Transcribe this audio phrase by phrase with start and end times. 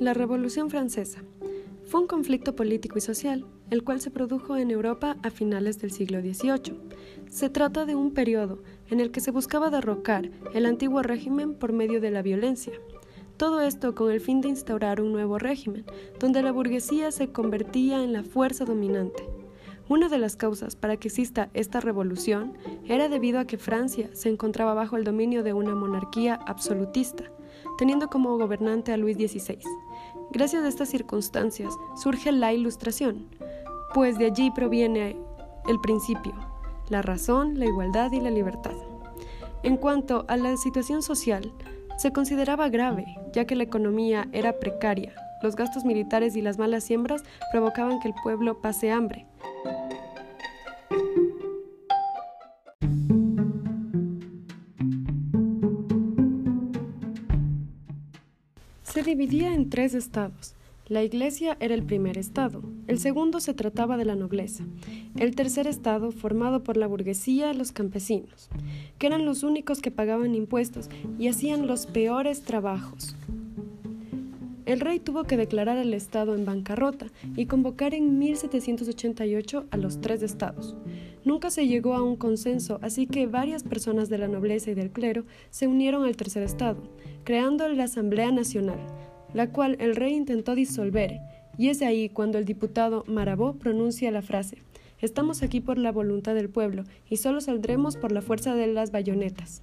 [0.00, 1.24] La Revolución Francesa
[1.84, 5.90] fue un conflicto político y social, el cual se produjo en Europa a finales del
[5.90, 6.78] siglo XVIII.
[7.28, 11.72] Se trata de un periodo en el que se buscaba derrocar el antiguo régimen por
[11.72, 12.74] medio de la violencia.
[13.38, 15.84] Todo esto con el fin de instaurar un nuevo régimen,
[16.20, 19.24] donde la burguesía se convertía en la fuerza dominante.
[19.88, 22.52] Una de las causas para que exista esta revolución
[22.86, 27.24] era debido a que Francia se encontraba bajo el dominio de una monarquía absolutista,
[27.76, 29.58] teniendo como gobernante a Luis XVI.
[30.30, 33.28] Gracias a estas circunstancias surge la Ilustración,
[33.94, 35.16] pues de allí proviene
[35.68, 36.34] el principio,
[36.88, 38.74] la razón, la igualdad y la libertad.
[39.62, 41.52] En cuanto a la situación social,
[41.96, 46.84] se consideraba grave, ya que la economía era precaria, los gastos militares y las malas
[46.84, 49.26] siembras provocaban que el pueblo pase hambre,
[58.92, 60.54] Se dividía en tres estados.
[60.86, 64.64] La iglesia era el primer estado, el segundo se trataba de la nobleza,
[65.18, 68.48] el tercer estado formado por la burguesía los campesinos,
[68.98, 73.14] que eran los únicos que pagaban impuestos y hacían los peores trabajos.
[74.68, 80.02] El rey tuvo que declarar al estado en bancarrota y convocar en 1788 a los
[80.02, 80.76] tres estados.
[81.24, 84.90] Nunca se llegó a un consenso, así que varias personas de la nobleza y del
[84.90, 86.82] clero se unieron al tercer estado,
[87.24, 88.78] creando la Asamblea Nacional,
[89.32, 91.18] la cual el rey intentó disolver,
[91.56, 94.58] y es ahí cuando el diputado Marabó pronuncia la frase
[95.00, 98.90] Estamos aquí por la voluntad del pueblo y solo saldremos por la fuerza de las
[98.90, 99.62] bayonetas.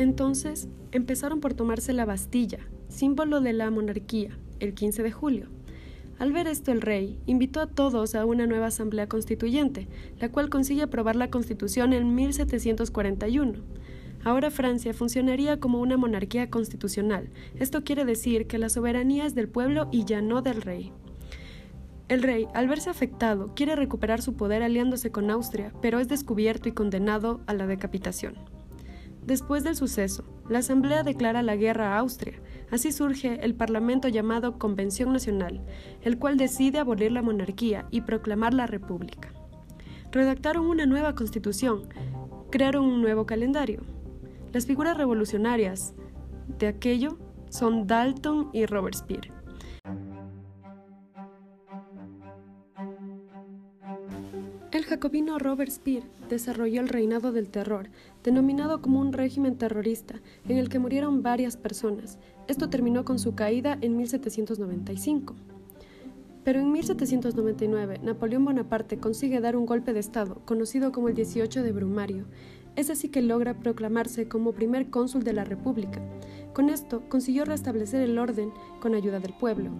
[0.00, 5.48] Entonces empezaron por tomarse la Bastilla, símbolo de la monarquía, el 15 de julio.
[6.18, 10.48] Al ver esto el rey invitó a todos a una nueva asamblea constituyente, la cual
[10.48, 13.58] consigue aprobar la constitución en 1741.
[14.24, 17.28] Ahora Francia funcionaría como una monarquía constitucional.
[17.56, 20.94] Esto quiere decir que la soberanía es del pueblo y ya no del rey.
[22.08, 26.70] El rey, al verse afectado, quiere recuperar su poder aliándose con Austria, pero es descubierto
[26.70, 28.59] y condenado a la decapitación.
[29.24, 32.40] Después del suceso, la Asamblea declara la guerra a Austria.
[32.70, 35.60] Así surge el Parlamento llamado Convención Nacional,
[36.02, 39.32] el cual decide abolir la monarquía y proclamar la República.
[40.10, 41.82] Redactaron una nueva constitución,
[42.50, 43.82] crearon un nuevo calendario.
[44.52, 45.94] Las figuras revolucionarias
[46.58, 49.39] de aquello son Dalton y Robespierre.
[55.00, 57.88] Jacobino Robespierre desarrolló el reinado del terror,
[58.22, 62.18] denominado como un régimen terrorista, en el que murieron varias personas.
[62.48, 65.36] Esto terminó con su caída en 1795.
[66.44, 71.62] Pero en 1799, Napoleón Bonaparte consigue dar un golpe de Estado, conocido como el 18
[71.62, 72.26] de Brumario.
[72.76, 76.02] Es así que logra proclamarse como primer cónsul de la República.
[76.52, 78.52] Con esto consiguió restablecer el orden
[78.82, 79.70] con ayuda del pueblo.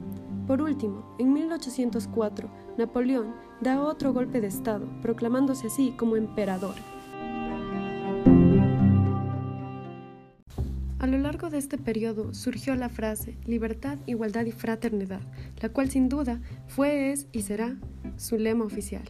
[0.46, 6.74] Por último, en 1804, Napoleón da otro golpe de Estado, proclamándose así como emperador.
[10.98, 15.22] A lo largo de este periodo surgió la frase libertad, igualdad y fraternidad,
[15.62, 17.76] la cual sin duda fue, es y será
[18.16, 19.04] su lema oficial.